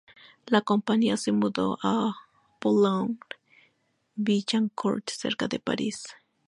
La 0.47 0.61
compañía 0.61 1.15
se 1.15 1.31
mudó 1.31 1.77
a 1.83 2.13
Boulogne-Billancourt 2.59 5.07
cerca 5.07 5.47
de 5.47 5.59
París. 5.59 6.07